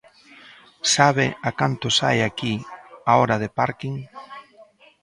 ¿Sabe 0.93 1.25
a 1.49 1.51
canto 1.59 1.87
sae 1.97 2.19
aquí 2.23 2.53
a 3.11 3.11
hora 3.21 3.35
de 3.43 3.49
párking? 3.57 3.95